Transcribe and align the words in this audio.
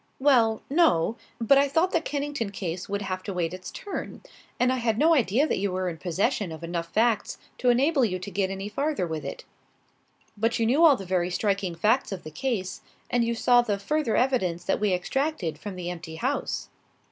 "Well, 0.17 0.63
no. 0.67 1.15
But 1.39 1.59
I 1.59 1.67
thought 1.67 1.91
the 1.91 2.01
Kennington 2.01 2.49
case 2.49 2.89
would 2.89 3.03
have 3.03 3.21
to 3.21 3.33
wait 3.35 3.53
its 3.53 3.69
turn. 3.69 4.23
And 4.59 4.73
I 4.73 4.77
had 4.77 4.97
no 4.97 5.13
idea 5.13 5.45
that 5.45 5.59
you 5.59 5.71
were 5.71 5.87
in 5.89 5.99
possession 5.99 6.51
of 6.51 6.63
enough 6.63 6.87
facts 6.89 7.37
to 7.59 7.69
enable 7.69 8.03
you 8.03 8.17
to 8.17 8.31
get 8.31 8.49
any 8.49 8.67
farther 8.67 9.05
with 9.05 9.23
it." 9.23 9.45
"But 10.35 10.57
you 10.57 10.65
knew 10.65 10.83
all 10.83 10.95
the 10.95 11.05
very 11.05 11.29
striking 11.29 11.75
facts 11.75 12.11
of 12.11 12.23
the 12.23 12.31
case, 12.31 12.81
and 13.11 13.23
you 13.23 13.35
saw 13.35 13.61
the 13.61 13.77
further 13.77 14.17
evidence 14.17 14.63
that 14.63 14.79
we 14.79 14.91
extracted 14.91 15.59
from 15.59 15.75
the 15.75 15.91
empty 15.91 16.15
house." 16.15 16.69